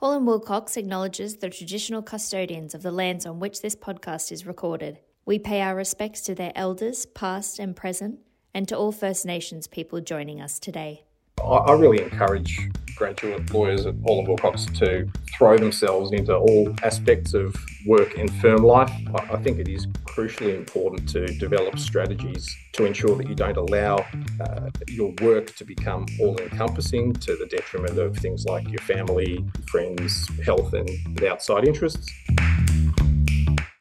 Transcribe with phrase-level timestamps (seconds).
[0.00, 4.46] Hall and Wilcox acknowledges the traditional custodians of the lands on which this podcast is
[4.46, 4.98] recorded.
[5.26, 8.18] We pay our respects to their elders, past and present,
[8.54, 11.04] and to all First Nations people joining us today.
[11.44, 17.32] I really encourage graduate lawyers at Hall and Wilcox to throw themselves into all aspects
[17.32, 17.56] of
[17.86, 18.92] work and firm life.
[19.14, 24.04] I think it is crucially important to develop strategies to ensure that you don't allow
[24.42, 29.46] uh, your work to become all encompassing to the detriment of things like your family,
[29.66, 32.06] friends, health, and outside interests.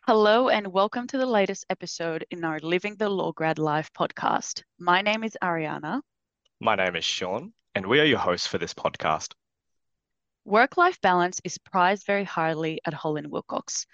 [0.08, 4.64] Hello, and welcome to the latest episode in our Living the Law Grad Life podcast.
[4.80, 6.00] My name is Ariana.
[6.62, 9.32] My name is Sean, and we are your hosts for this podcast.
[10.44, 13.86] Work life balance is prized very highly at Hall and Wilcox.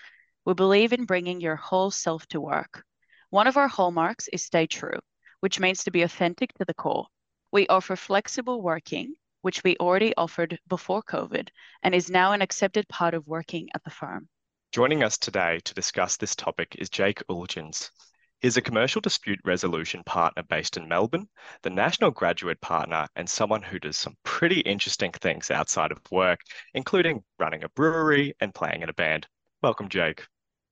[0.44, 2.84] We believe in bringing your whole self to work.
[3.30, 4.98] One of our hallmarks is stay true,
[5.41, 7.05] which means to be authentic to the core.
[7.52, 9.13] We offer flexible working,
[9.44, 11.49] which we already offered before COVID
[11.83, 14.27] and is now an accepted part of working at the firm.
[14.72, 17.92] Joining us today to discuss this topic is Jake Uljans.
[18.41, 21.28] He's a commercial dispute resolution partner based in Melbourne,
[21.64, 26.42] the national graduate partner, and someone who does some pretty interesting things outside of work,
[26.73, 29.27] including running a brewery and playing in a band.
[29.61, 30.25] Welcome, Jake.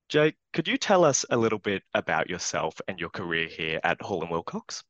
[0.09, 4.02] Jake, could you tell us a little bit about yourself and your career here at
[4.02, 4.83] Hall and Wilcox?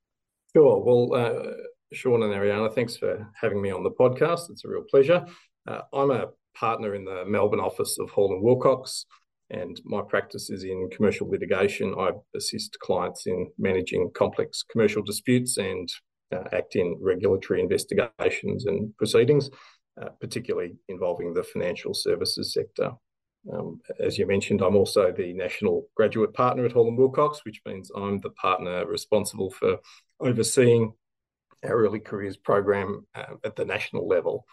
[0.53, 0.83] Sure.
[0.83, 1.53] Well, uh,
[1.93, 4.49] Sean and Ariana, thanks for having me on the podcast.
[4.49, 5.25] It's a real pleasure.
[5.67, 9.05] Uh, I'm a partner in the Melbourne office of Hall and Wilcox,
[9.53, 11.93] and my practice is in commercial litigation.
[11.97, 15.87] I assist clients in managing complex commercial disputes and
[16.33, 19.51] uh, act in regulatory investigations and proceedings,
[20.01, 22.91] uh, particularly involving the financial services sector.
[23.53, 27.61] Um, as you mentioned, I'm also the national graduate partner at Hall and Wilcox, which
[27.65, 29.77] means I'm the partner responsible for
[30.19, 30.93] overseeing
[31.63, 34.45] our early careers program uh, at the national level.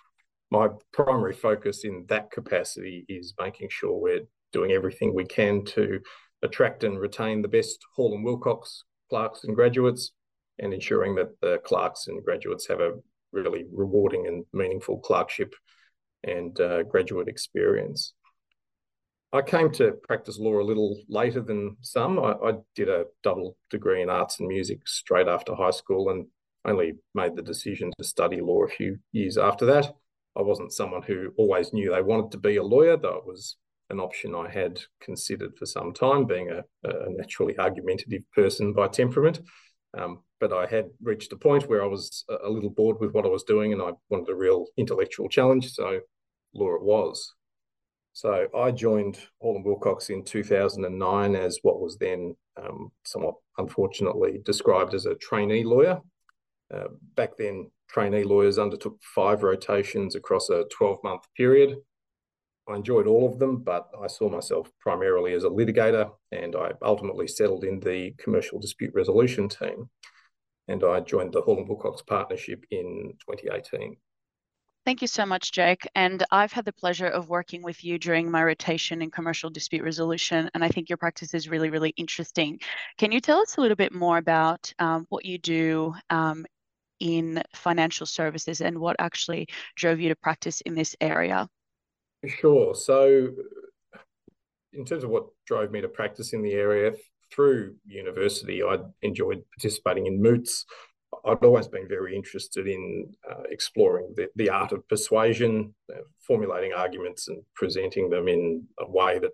[0.50, 6.00] My primary focus in that capacity is making sure we're doing everything we can to
[6.42, 10.12] attract and retain the best Hall and Wilcox clerks and graduates,
[10.58, 12.92] and ensuring that the clerks and graduates have a
[13.32, 15.54] really rewarding and meaningful clerkship
[16.24, 18.14] and uh, graduate experience.
[19.32, 22.18] I came to practice law a little later than some.
[22.18, 26.26] I, I, did a double degree in arts and music straight after high school and
[26.64, 29.94] only made the decision to study law a few years after that.
[30.36, 33.56] I wasn't someone who always knew they wanted to be a lawyer, though it was
[33.90, 38.88] an option I had considered for some time, being a, a naturally argumentative person by
[38.88, 39.40] temperament.
[39.96, 43.26] Um, but I had reached a point where I was a little bored with what
[43.26, 45.72] I was doing and I wanted a real intellectual challenge.
[45.72, 46.00] So
[46.54, 47.34] law it was.
[48.12, 54.40] So I joined Hall and Wilcox in 2009 as what was then um, somewhat unfortunately
[54.44, 56.00] described as a trainee lawyer.
[56.72, 61.76] Uh, back then, trainee lawyers undertook five rotations across a 12 month period.
[62.70, 66.72] I enjoyed all of them, but I saw myself primarily as a litigator, and I
[66.82, 69.90] ultimately settled in the commercial dispute resolution team.
[70.68, 73.96] And I joined the Hall and Wilcox partnership in 2018.
[74.86, 75.86] Thank you so much, Jake.
[75.94, 79.82] And I've had the pleasure of working with you during my rotation in commercial dispute
[79.82, 80.48] resolution.
[80.54, 82.60] And I think your practice is really, really interesting.
[82.96, 86.46] Can you tell us a little bit more about um, what you do um,
[86.98, 91.48] in financial services and what actually drove you to practice in this area?
[92.26, 92.74] Sure.
[92.74, 93.28] So,
[94.72, 96.92] in terms of what drove me to practice in the area,
[97.32, 100.64] through university, I enjoyed participating in moots.
[101.24, 106.72] I'd always been very interested in uh, exploring the, the art of persuasion, uh, formulating
[106.72, 109.32] arguments and presenting them in a way that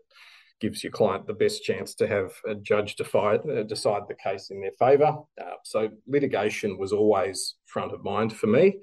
[0.58, 4.50] gives your client the best chance to have a judge decide, uh, decide the case
[4.50, 5.18] in their favour.
[5.40, 8.76] Uh, so litigation was always front of mind for me.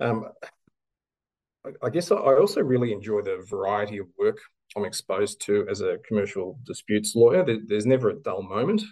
[0.00, 0.24] Um,
[1.82, 4.38] I, guess I also really enjoy the variety of work
[4.76, 7.44] I'm exposed to as a commercial disputes lawyer.
[7.66, 8.82] There's never a dull moment.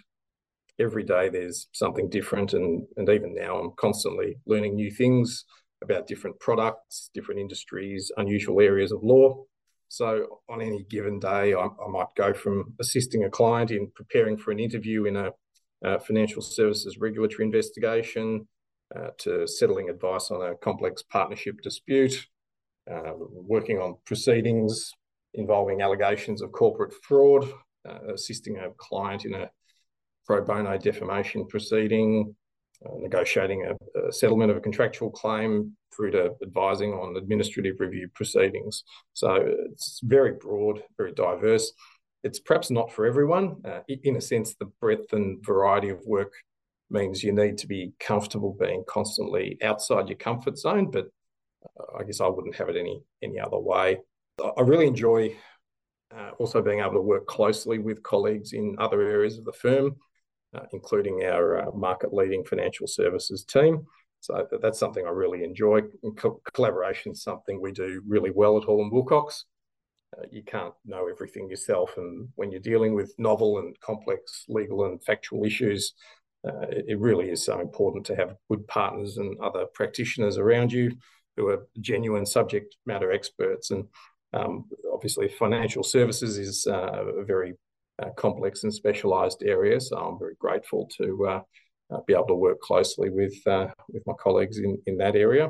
[0.79, 5.45] Every day there's something different and and even now i'm constantly learning new things
[5.83, 9.43] about different products different industries unusual areas of law.
[9.89, 14.37] So on any given day i, I might go from assisting a client in preparing
[14.37, 15.31] for an interview in a,
[15.83, 18.47] a financial services regulatory investigation
[18.95, 22.27] uh, to settling advice on a complex partnership dispute
[22.91, 24.91] uh, working on proceedings
[25.33, 27.49] involving allegations of corporate fraud
[27.87, 29.49] uh, assisting a client in a
[30.25, 32.35] pro bono defamation proceeding,
[32.85, 38.07] uh, negotiating a, a, settlement of a contractual claim through to advising on administrative review
[38.13, 38.83] proceedings.
[39.13, 39.35] So
[39.71, 41.73] it's very broad, very diverse.
[42.23, 43.55] It's perhaps not for everyone.
[43.65, 46.33] Uh, in a sense, the breadth and variety of work
[46.91, 51.07] means you need to be comfortable being constantly outside your comfort zone, but
[51.97, 53.99] I guess I wouldn't have it any any other way.
[54.57, 55.35] I really enjoy
[56.15, 59.95] uh, also being able to work closely with colleagues in other areas of the firm,
[60.53, 63.85] uh, including our uh, market leading financial services team.
[64.19, 65.81] So that's something I really enjoy.
[66.15, 69.45] Co- collaboration is something we do really well at Hall and Wilcox.
[70.15, 74.85] Uh, you can't know everything yourself, and when you're dealing with novel and complex legal
[74.85, 75.93] and factual issues,
[76.45, 80.71] uh, it, it, really is so important to have good partners and other practitioners around
[80.73, 80.91] you
[81.41, 83.71] who are genuine subject matter experts.
[83.71, 83.85] And
[84.33, 87.53] um, obviously, financial services is uh, a very
[88.01, 91.41] uh, complex and specialised area, so I'm very grateful to uh,
[91.91, 93.33] uh, be able to work closely with
[93.89, 95.49] with my colleagues in in that area.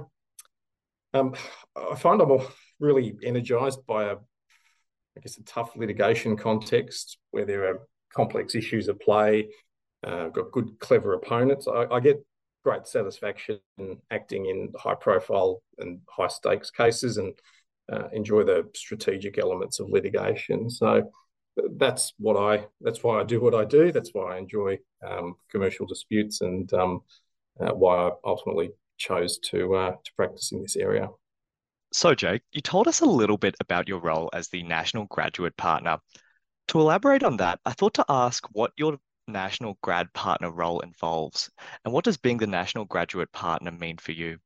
[1.13, 1.35] Um,
[1.75, 2.39] I find I'm
[2.79, 4.15] really energised by a
[5.17, 7.81] I guess, a tough litigation context where there are
[8.13, 9.49] complex issues at play,
[10.05, 11.67] uh, I've got good, clever opponents.
[11.67, 12.25] I, I, get
[12.63, 13.59] great satisfaction
[14.11, 17.33] acting in high profile and high stakes cases and
[17.91, 20.69] uh, enjoy the strategic elements of litigation.
[20.69, 21.11] So
[21.77, 23.91] that's what I, that's why I do what I do.
[23.91, 27.01] That's why I enjoy um, commercial disputes and um,
[27.59, 31.09] uh, why I ultimately chose to, uh, to practice in this area.
[31.93, 35.57] So, Jake, you told us a little bit about your role as the National Graduate
[35.57, 35.97] Partner.
[36.69, 38.97] To elaborate on that, I thought to ask what your
[39.31, 41.49] National Grad Partner role involves
[41.83, 44.37] and what does being the National Graduate Partner mean for you?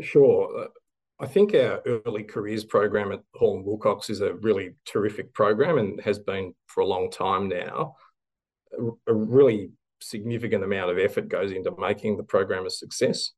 [0.00, 0.64] Sure.
[0.64, 0.66] Uh,
[1.18, 5.78] I think our early careers program at Hall and Wilcox is a really terrific program
[5.78, 7.96] and has been for a long time now.
[9.06, 9.70] A really
[10.02, 13.30] significant amount of effort goes into making the program a success.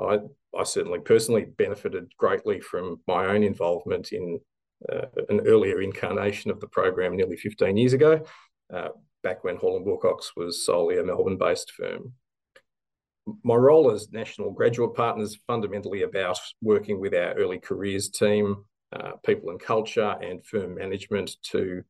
[0.00, 0.18] I,
[0.58, 4.40] I certainly personally benefited greatly from my own involvement in
[4.92, 8.24] uh, an earlier incarnation of the program nearly 15 years ago,
[8.72, 8.88] uh,
[9.24, 12.12] back when Hall and Wilcox was solely a Melbourne-based firm.
[13.42, 18.64] My role as National Graduate Partner is fundamentally about working with our early careers team,
[18.94, 21.82] uh, people and culture, and firm management to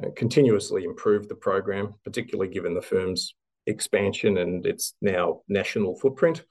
[0.00, 3.34] uh, continuously improve the program, particularly given the firm's
[3.66, 6.44] expansion and its now national footprint.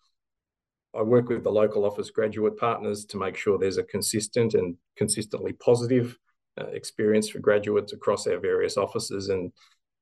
[0.94, 4.75] I work with the local office graduate partners to make sure there's a consistent and
[4.98, 6.18] consistently positive
[6.60, 9.54] uh, experience for graduates across our various offices and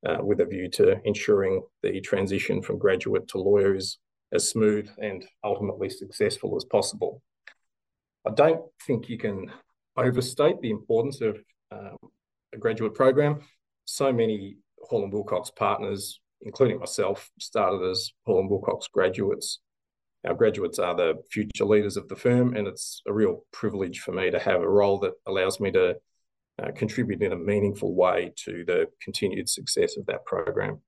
[0.05, 3.97] uh, with a view to ensuring the transition from graduate to lawyer is
[4.33, 7.21] as smooth and ultimately successful as possible.
[8.25, 9.51] I don't think you can
[9.95, 11.37] overstate the importance of
[11.71, 11.97] um,
[12.53, 13.41] a graduate program.
[13.85, 19.59] So many Hall and Wilcox partners, including myself, started as Hall and Wilcox graduates
[20.25, 24.11] our graduates are the future leaders of the firm, and it's a real privilege for
[24.11, 25.95] me to have a role that allows me to
[26.61, 30.81] uh, contribute in a meaningful way to the continued success of that program.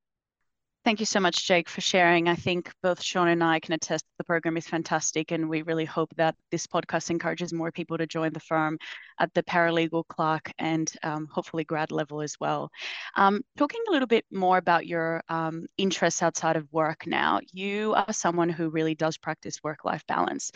[0.86, 2.30] Thank you so much, Jake, for sharing.
[2.30, 5.84] I think both Sean and I can attest the program is fantastic, and we really
[5.84, 8.78] hope that this podcast encourages more people to join the firm
[9.20, 12.72] at the paralegal, clerk, and um, hopefully grad level as well.
[13.18, 17.94] Um, talking a little bit more about your um, interests outside of work now, you
[17.94, 20.50] are someone who really does practice work life balance.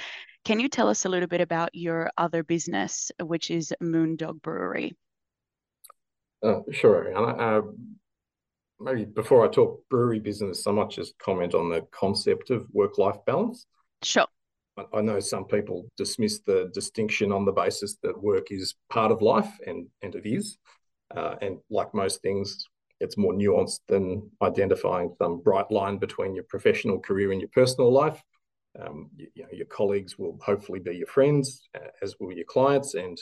[0.46, 4.96] Can you tell us a little bit about your other business, which is Moondog Brewery?
[6.44, 7.40] Uh, sure, Ariana.
[7.40, 7.62] Uh,
[8.80, 12.98] maybe before I talk brewery business, I might just comment on the concept of work
[12.98, 13.66] life balance.
[14.04, 14.28] Sure.
[14.92, 19.22] I know some people dismiss the distinction on the basis that work is part of
[19.22, 20.58] life, and, and it is.
[21.16, 22.66] Uh, and like most things,
[23.00, 27.92] it's more nuanced than identifying some bright line between your professional career and your personal
[27.92, 28.22] life.
[28.80, 32.46] Um, you, you, know, your colleagues will hopefully be your friends, uh, as will your
[32.46, 33.22] clients, and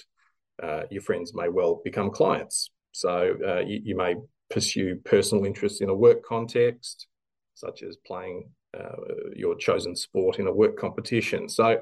[0.64, 2.70] uh, your friends may well become clients.
[2.92, 4.16] So uh, you, you, may
[4.50, 7.08] pursue personal interests in a work context,
[7.56, 8.96] such as playing uh,
[9.36, 11.48] your chosen sport in a work competition.
[11.48, 11.82] So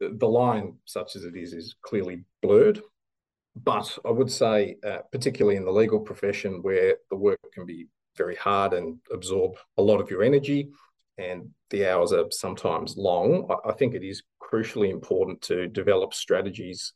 [0.00, 2.80] the line, such as it is, is clearly blurred.
[3.54, 7.86] But I would say, uh, particularly in the legal profession, where the work can be
[8.16, 10.70] very hard and absorb a lot of your energy,
[11.18, 16.14] and the hours are sometimes long, I, I think it is crucially important to develop
[16.14, 16.92] strategies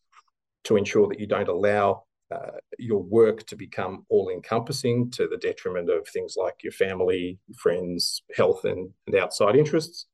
[0.64, 2.04] to ensure that you don't allow
[2.34, 7.38] uh, your work to become all encompassing to the detriment of things like your family,
[7.56, 10.06] friends, health, and, and outside interests.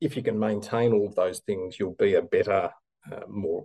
[0.00, 2.70] If you can maintain all of those things, you'll be a better,
[3.10, 3.64] uh, more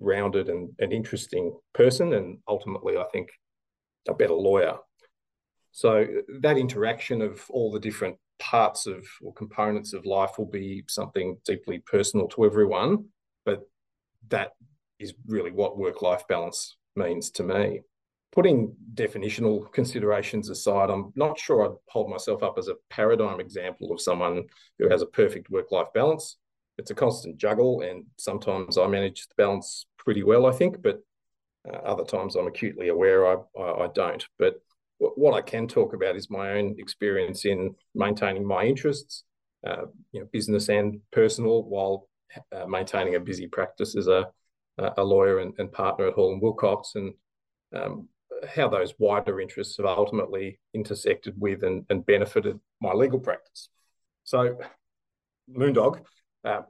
[0.00, 3.30] rounded and, and interesting person, and ultimately, I think,
[4.06, 4.76] a better lawyer.
[5.72, 6.06] So,
[6.40, 11.38] that interaction of all the different parts of or components of life will be something
[11.46, 13.06] deeply personal to everyone,
[13.46, 13.62] but
[14.28, 14.52] that
[14.98, 17.80] is really what work life balance means to me.
[18.32, 23.92] Putting definitional considerations aside, I'm not sure I'd hold myself up as a paradigm example
[23.92, 24.44] of someone
[24.78, 26.36] who has a perfect work life balance.
[26.76, 31.00] it's a constant juggle, and sometimes I manage the balance pretty well, I think, but
[31.68, 34.24] uh, other times I'm acutely aware I, I, I don't.
[34.38, 34.56] But
[34.98, 39.24] what I can talk about is my own experience in maintaining my interests,
[39.66, 42.08] uh, you know, business and personal, while
[42.52, 44.26] uh, maintaining a busy practice as a
[44.78, 47.14] a lawyer and, and partner at Hall and Wilcox, and
[47.74, 48.08] um,
[48.48, 53.68] how those wider interests have ultimately intersected with and, and benefited my legal practice.
[54.24, 54.58] So,
[55.50, 56.00] Moondog,
[56.44, 56.62] uh,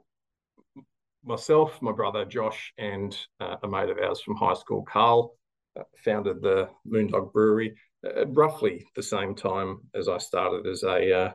[1.23, 5.35] myself, my brother Josh, and uh, a mate of ours from high school, Carl,
[5.79, 11.13] uh, founded the Moondog Brewery at roughly the same time as I started as a,
[11.13, 11.31] uh,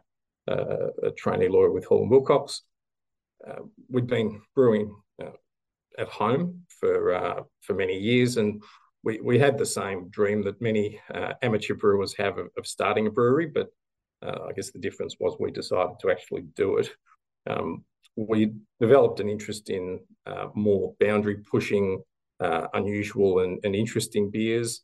[1.03, 2.63] a trainee lawyer with Hall and Wilcox.
[3.47, 4.95] Uh, we'd been brewing
[5.99, 8.63] at home for for many years, and
[9.03, 11.01] we, we had the same dream that many
[11.43, 13.69] amateur brewers have of, of starting a brewery, but
[14.23, 16.91] uh, I guess the difference was we decided to actually do it.
[17.49, 17.85] Um,
[18.17, 22.03] we developed an interest in uh, more boundary pushing,
[22.41, 24.83] uh, unusual and, and, interesting beers.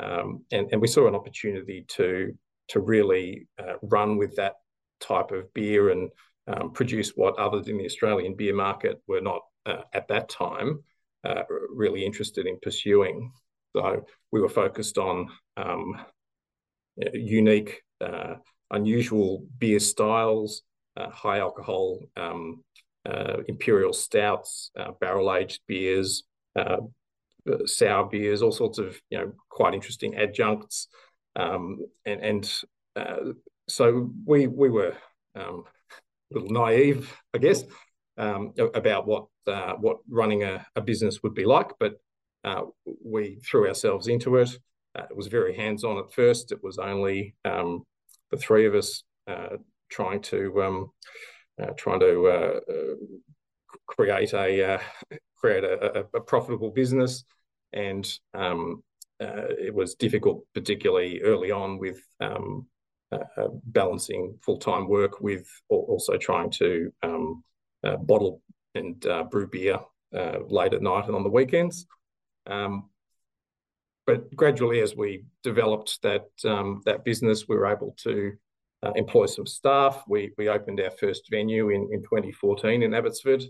[0.00, 2.32] Um, and, and we saw an opportunity to,
[2.68, 4.54] to really uh, run with that
[5.00, 6.10] type of beer and
[6.46, 10.80] um, produce what others in the Australian beer market were not uh, at that time
[11.24, 13.32] uh, really interested in pursuing.
[13.74, 15.96] So we were focused on um,
[17.14, 18.34] unique uh,
[18.70, 20.62] unusual beer styles,
[20.96, 22.62] uh, high alcohol um,
[23.06, 26.24] uh, imperial stouts, uh, barrel aged beers,
[26.56, 26.78] uh,
[27.50, 30.88] uh, sour beers, all sorts of you know quite interesting adjuncts,
[31.36, 32.60] um, and and
[32.96, 33.32] uh,
[33.68, 34.94] so we we were
[35.34, 35.64] um,
[36.30, 37.64] a little naive, I guess,
[38.16, 42.00] um, about what what running a, a, business would be like, but
[43.04, 44.50] we threw ourselves into it.
[44.96, 46.52] it was very hands on at first.
[46.52, 47.84] It was only um,
[48.30, 49.56] the three of us uh,
[49.90, 50.90] trying to um,
[51.62, 52.94] uh, trying to uh, uh
[53.86, 54.78] create a uh,
[55.36, 57.24] create a, a, profitable business,
[57.72, 58.82] and um,
[59.20, 62.66] uh, it was difficult, particularly early on, with um,
[63.66, 67.44] balancing full time work with also trying to um,
[67.82, 68.40] bottle
[68.74, 69.00] and
[69.30, 69.78] brew beer
[70.12, 71.86] late at night and on the weekends.
[72.46, 72.90] Um,
[74.06, 78.32] but gradually, as we developed that um, that business, we were able to
[78.82, 80.02] uh, employ some staff.
[80.08, 83.44] We we opened our first venue in, in 2014 in Abbotsford,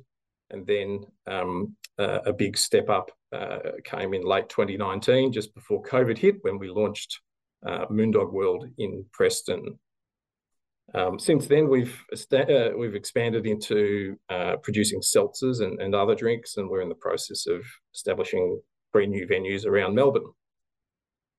[0.51, 5.83] and then um, uh, a big step up uh, came in late 2019, just before
[5.83, 7.21] COVID hit, when we launched
[7.67, 9.79] uh, Moondog World in Preston.
[10.95, 11.99] Um, since then, we've
[12.33, 16.95] uh, we've expanded into uh, producing seltzers and, and other drinks, and we're in the
[16.95, 17.63] process of
[17.95, 18.61] establishing
[18.93, 20.31] three new venues around Melbourne.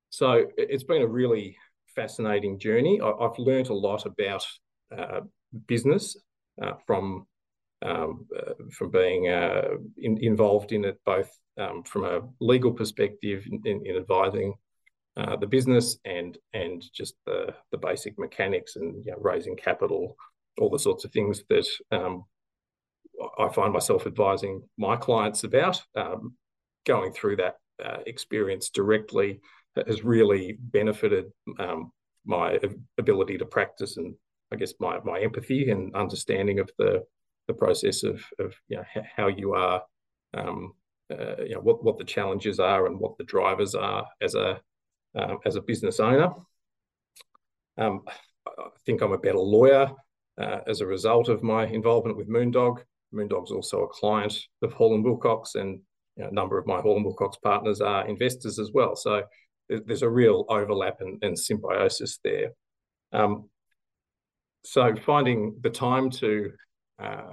[0.10, 1.58] So it's been a really
[1.96, 3.00] fascinating journey.
[3.02, 4.46] I, have learned a lot about
[4.96, 5.22] uh,
[5.68, 6.18] business
[6.62, 7.28] uh, from
[7.84, 13.46] um, uh, from being uh, in, involved in it, both um, from a legal perspective
[13.66, 14.54] in, in advising
[15.18, 20.16] uh, the business and and just the the basic mechanics and you know, raising capital,
[20.60, 22.26] all the sorts of things that um,
[23.40, 25.82] I find myself advising my clients about.
[25.96, 26.36] Um,
[26.86, 29.40] going through that uh, experience directly
[29.88, 31.92] has really benefited um,
[32.26, 32.60] my
[32.98, 34.16] ability to practice and
[34.52, 37.04] I guess my my empathy and understanding of the
[37.48, 38.84] the process of of you know
[39.16, 39.82] how you are
[40.36, 40.74] um,
[41.12, 44.62] uh, you know what what the challenges are and what the drivers are as a
[45.16, 46.32] um, as a business owner.
[47.78, 48.02] Um,
[48.48, 49.92] I think I'm a better lawyer
[50.40, 52.80] uh, as a result of my involvement with Moondog.
[53.14, 55.80] Moondog's also a client of Hall and Wilcox, and
[56.16, 58.96] you know, a number of my Hall and Wilcox partners are investors as well.
[58.96, 59.24] So
[59.70, 62.52] there's a real overlap and, and symbiosis there.
[63.12, 63.50] Um,
[64.66, 66.52] so finding the time to
[67.02, 67.32] uh,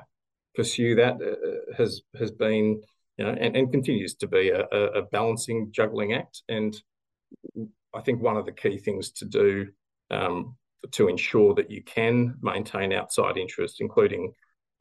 [0.54, 2.82] pursue that uh, has has been
[3.16, 6.75] you know and, and continues to be a, a, balancing juggling act and
[7.94, 9.68] I think one of the key things to do
[10.10, 10.56] um,
[10.92, 14.32] to ensure that you can maintain outside interest, including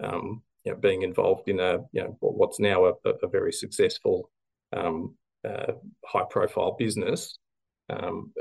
[0.03, 4.29] um, you know, being involved in a you know what's now a, a very successful
[4.73, 5.15] um,
[5.47, 5.73] uh,
[6.05, 7.37] high profile business
[7.89, 8.31] um,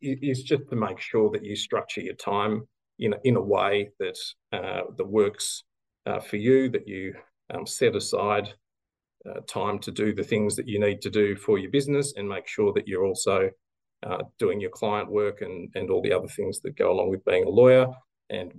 [0.00, 2.66] is just to make sure that you structure your time
[2.98, 4.18] in a, in a way that
[4.52, 5.64] uh, that works
[6.06, 7.14] uh, for you, that you
[7.52, 8.52] um, set aside
[9.28, 12.28] uh, time to do the things that you need to do for your business, and
[12.28, 13.50] make sure that you're also
[14.04, 17.24] uh, doing your client work and and all the other things that go along with
[17.24, 17.86] being a lawyer.
[18.30, 18.52] And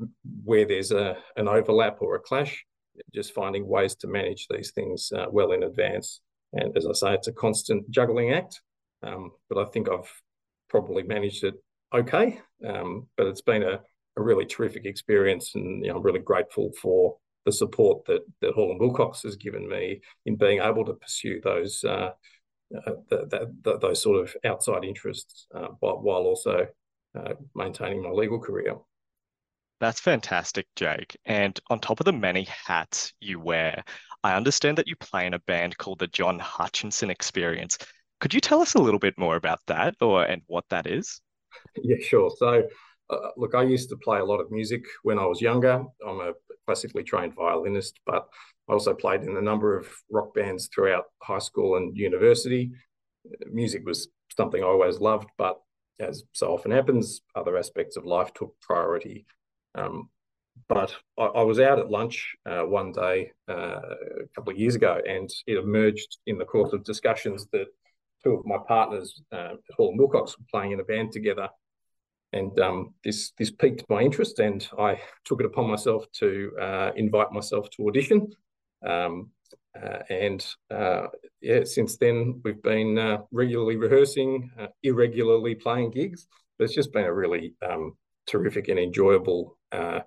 [0.44, 2.66] where there's a an overlap or a clash,
[3.14, 6.22] just finding ways to manage these things uh, well in advance.
[6.54, 8.62] And as I say, it's a constant juggling act.
[9.04, 10.12] Um, but I think I've
[10.70, 11.56] probably managed it
[11.94, 12.40] okay.
[12.68, 13.80] Um, but it's been a,
[14.18, 18.54] a, really terrific experience, and you know, I'm really grateful for the support that that
[18.54, 22.12] Hall and Wilcox has given me in being able to pursue those uh,
[22.86, 26.68] uh, those sort of outside interests uh, while, while also
[27.18, 28.76] uh, maintaining my legal career.
[29.80, 31.18] That's fantastic, Jake.
[31.26, 33.84] And on top of the many hats you wear,
[34.24, 37.78] I understand that you play in a band called the John Hutchinson Experience.
[38.20, 41.22] Could you tell us a little bit more about that or and what that is?
[41.82, 42.32] Yeah, sure.
[42.38, 42.64] So,
[43.10, 45.84] uh, look, I used to play a lot of music when I was younger.
[46.06, 46.34] I'm a
[46.66, 48.28] classically trained violinist, but
[48.70, 52.72] I also played in a number of rock bands throughout high school and university.
[53.52, 55.60] Music was something I always loved, but
[56.00, 59.26] as so often happens, other aspects of life took priority.
[59.76, 60.10] Um,
[60.68, 63.80] but I, I, was out at lunch uh, one day uh,
[64.24, 67.68] a couple of years ago, and it emerged in the course of discussions that
[68.24, 71.50] two of my partners uh, Hall and Wilcox were playing in a band together,
[72.34, 76.92] and um, this this piqued my interest, and I took it upon myself to uh,
[76.96, 78.28] invite myself to audition.
[78.86, 79.32] Um,
[79.82, 81.08] uh, and uh,
[81.42, 86.28] yeah, since then we've been uh, regularly rehearsing, uh, irregularly playing gigs.
[86.58, 90.00] But it's just been a really um, terrific and enjoyable uh,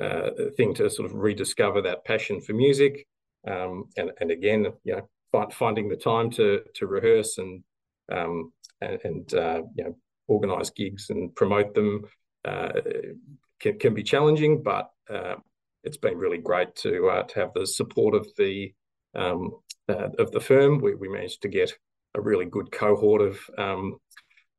[0.00, 3.06] uh, thing to sort of rediscover that passion for music.
[3.46, 7.62] Um, and and again, you know, find, finding the time to to rehearse and
[8.12, 9.32] um, and, and
[9.76, 9.96] you know
[10.28, 12.04] organize gigs and promote them
[13.60, 14.90] can, can be challenging, but
[15.86, 18.74] it's been really great to uh, to have the support of the
[19.14, 19.52] um,
[19.88, 20.80] uh, of the firm.
[20.80, 21.72] We, we managed to get
[22.14, 23.98] a really good cohort of um,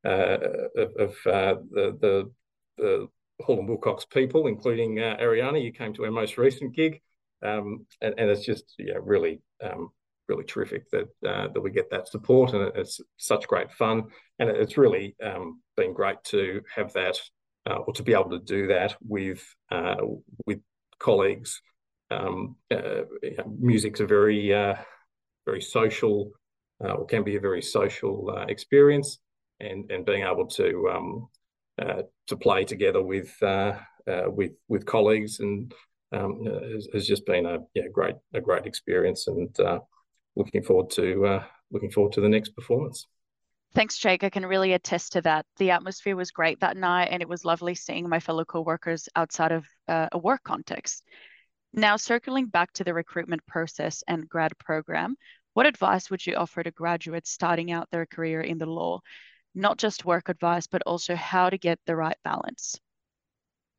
[0.05, 0.37] uh,
[0.77, 2.31] of, uh, the, the
[2.77, 3.07] the
[3.41, 5.61] Hall and Wilcox people, including uh, Ariana.
[5.61, 7.01] You came to our most recent gig,
[7.43, 9.89] um, and, and it's just yeah really um,
[10.27, 14.03] really terrific that uh, that we get that support, and it's such great fun,
[14.39, 17.17] and it's really um, been great to have that.
[17.69, 19.97] Uh, or to be able to do that with uh,
[20.45, 20.59] with
[20.99, 21.61] colleagues.
[22.09, 23.01] Um, uh,
[23.59, 24.75] music's a very, uh,
[25.45, 26.31] very social,
[26.83, 29.19] uh, or can be a very social uh, experience,
[29.59, 31.27] and and being able to um,
[31.81, 33.73] uh, to play together with uh,
[34.27, 35.73] with with colleagues and
[36.13, 39.53] um, has, has, just been a yeah great a great experience, and
[40.37, 43.07] looking forward to looking forward to the next performance.
[43.73, 44.23] Thanks, Jake.
[44.23, 45.45] I can really attest to that.
[45.57, 49.51] The atmosphere was great that night, and it was lovely seeing my fellow co-workers outside
[49.51, 51.03] of uh, a work context.
[51.73, 55.15] Now, circling back to the recruitment process and grad program,
[55.53, 59.01] what advice would you offer to graduates starting out their career in the law?
[59.53, 62.79] Not just work advice, but also how to get the right balance.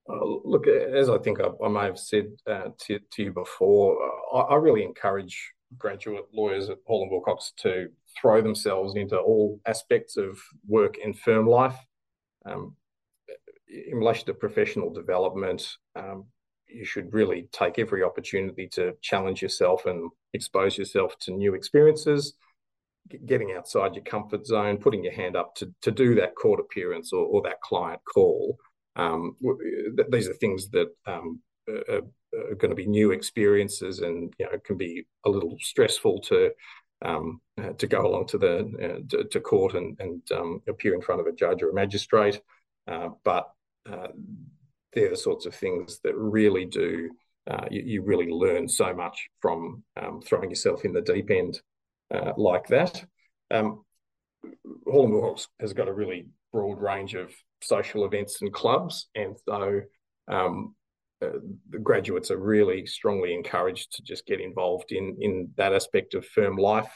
[0.08, 3.98] Uh, look, as I think I, I may have said uh, to, to, you before,
[4.00, 7.88] uh, I, I, really encourage graduate lawyers at Hall and Wilcox to
[8.20, 11.76] throw themselves into all aspects of work and firm life.
[12.46, 12.76] Um,
[13.68, 16.24] in relation to professional development, um,
[16.66, 22.34] you should really take every opportunity to challenge yourself and expose yourself to new experiences,
[23.26, 27.12] getting outside your comfort zone, putting your hand up to, to do that court appearance
[27.12, 28.56] or, or that client call.
[28.96, 29.36] Um,
[30.10, 32.02] these are things that um, are,
[32.56, 36.50] going to be new experiences and you know can be a little stressful to
[37.04, 40.94] um, uh, to go along to the uh, to, to, court and, and um, appear
[40.94, 42.40] in front of a judge or a magistrate.
[42.86, 43.50] Uh, but
[43.90, 44.08] uh,
[44.92, 47.10] they're the sorts of things that really do
[47.70, 51.60] you, you, really learn so much from um, throwing yourself in the deep end
[52.36, 53.02] like that.
[53.50, 53.84] Um,
[54.86, 59.80] Hall has got a really broad range of social events and clubs, and so
[60.28, 60.74] um,
[61.20, 61.38] uh,
[61.70, 66.24] the graduates are really strongly encouraged to just get involved in in that aspect of
[66.24, 66.92] firm life.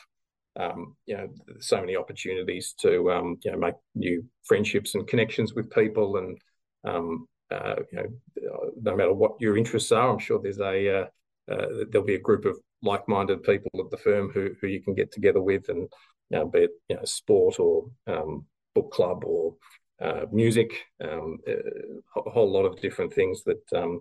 [0.55, 1.29] Um, you know,
[1.61, 6.39] so many opportunities to um, you know make new friendships and connections with people, and
[6.85, 11.07] um, uh, you know, no matter what your interests are, I'm sure there's a uh,
[11.51, 14.95] uh, there'll be a group of like-minded people at the firm who who you can
[14.95, 15.89] get together with, and
[16.31, 19.57] you know, be it you know sport or um, book club or
[20.03, 24.01] uh, music, um, uh, a whole lot of different things that um,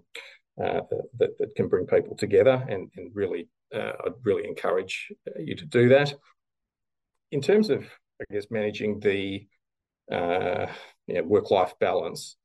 [0.62, 0.82] uh,
[1.20, 5.90] that, that can bring people together, and and really, I'd really encourage you to do
[5.90, 6.14] that.
[7.32, 7.86] In terms of,
[8.22, 9.48] I guess, managing the
[10.10, 12.36] you know, work-life balance,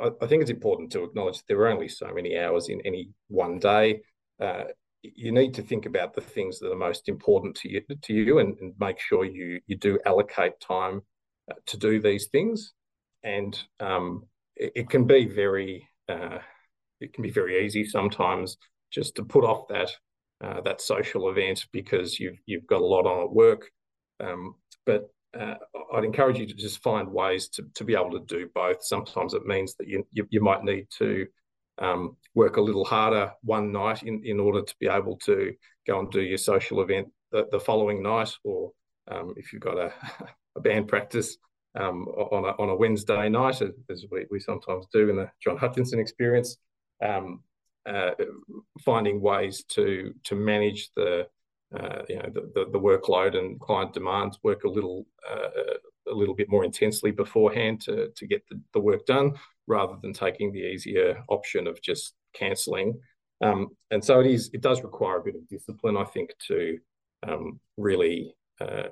[0.00, 3.10] I, I, think it's important to acknowledge there are only so many hours in any
[3.28, 4.00] one day.
[4.40, 4.64] Uh,
[5.02, 8.38] you need to think about the things that are most important to you to you
[8.38, 11.00] and, and make sure you you do allocate time uh,
[11.66, 12.72] to do these things
[13.22, 14.24] and um,
[14.56, 16.38] it, it, can be very uh,
[17.00, 18.56] it can be very easy sometimes
[18.92, 19.90] just to put off that
[20.42, 23.70] uh, that social event because you've you've got a lot on at work
[24.20, 24.54] um,
[24.86, 25.54] but uh,
[25.92, 28.84] I'd encourage you to just find ways to, to be able to do both.
[28.84, 31.26] Sometimes it means that you, you, you might need to
[31.78, 35.52] um, work a little harder one night in, in order to be able to
[35.86, 38.70] go and do your social event the, the following night, or
[39.10, 39.92] um, if you've got a,
[40.56, 41.36] a band practice
[41.78, 45.56] um, on, a, on a Wednesday night, as we, we sometimes do in the John
[45.56, 46.56] Hutchinson experience,
[47.04, 47.40] um,
[47.86, 48.10] uh,
[48.84, 51.26] finding ways to to manage the
[51.76, 55.74] uh, you know the, the, the, workload and client demands, work a little uh,
[56.10, 59.32] a little bit more intensely beforehand to to get the, the work done,
[59.66, 62.98] rather than taking the easier option of just cancelling.
[63.42, 64.50] Um, and so it is.
[64.54, 66.78] It does require a bit of discipline, I think, to
[67.26, 68.88] um, really uh,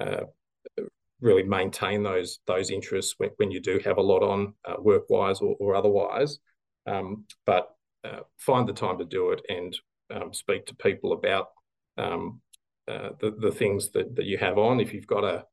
[0.00, 0.24] uh,
[1.20, 5.04] really maintain those those interests when, when you do have a lot on uh, work
[5.08, 6.38] wise or, or otherwise.
[6.86, 7.74] Um, but
[8.04, 9.76] uh, find the time to do it and
[10.14, 11.48] um, speak to people about
[11.98, 12.40] um,
[12.88, 14.80] uh, the the things that that you have on.
[14.80, 15.44] If you've got a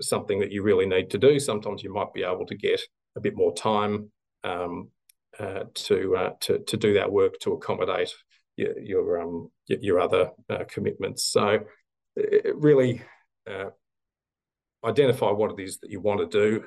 [0.00, 2.80] something that you really need to do, sometimes you might be able to get
[3.16, 4.10] a bit more time
[4.44, 4.88] um,
[5.38, 8.14] uh, to, uh, to to do that work to accommodate
[8.56, 11.24] your your, um, your other uh, commitments.
[11.24, 11.60] So
[12.54, 13.02] really
[14.84, 16.64] identify what it is that you want to do,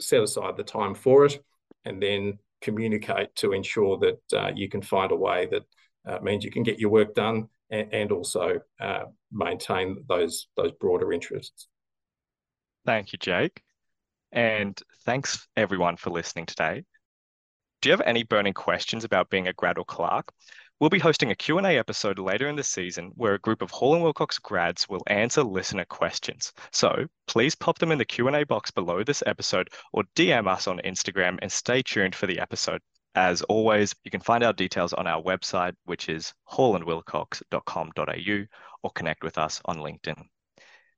[0.00, 1.42] set aside the time for it,
[1.84, 5.62] and then communicate to ensure that uh, you can find a way that
[6.06, 8.60] uh, means you can get your work done and, and also
[9.32, 11.68] maintain those those broader interests.
[12.84, 13.62] Thank you, Jake.
[14.32, 16.84] And thanks everyone for listening today.
[17.80, 20.32] Do you have any burning questions about being a grad or clerk?
[20.82, 23.94] We'll be hosting a Q&A episode later in the season where a group of Hall
[23.94, 26.52] and Wilcox grads will answer listener questions.
[26.72, 30.80] So please pop them in the Q&A box below this episode or DM us on
[30.84, 32.80] Instagram and stay tuned for the episode.
[33.14, 38.44] As always, you can find our details on our website, which is hallandwilcox.com.au,
[38.82, 40.20] or connect with us on LinkedIn.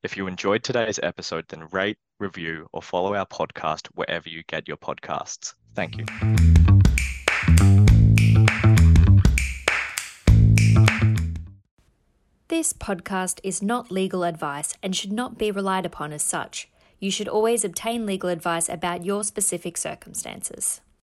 [0.03, 4.67] If you enjoyed today's episode, then rate, review, or follow our podcast wherever you get
[4.67, 5.53] your podcasts.
[5.75, 6.07] Thank you.
[12.55, 16.69] This podcast is not legal advice and should not be relied upon as such.
[17.01, 20.81] You should always obtain legal advice about your specific circumstances.